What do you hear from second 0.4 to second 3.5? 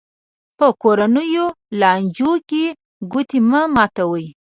په کورنیو لانجو کې ګوتې